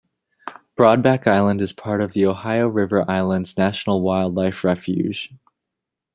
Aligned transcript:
Broadback 0.75 1.27
Island 1.27 1.61
is 1.61 1.73
a 1.73 1.75
part 1.75 2.01
of 2.01 2.13
the 2.13 2.25
Ohio 2.25 2.67
River 2.67 3.05
Islands 3.07 3.55
National 3.55 4.01
Wildlife 4.01 4.63
Refuge. 4.63 5.31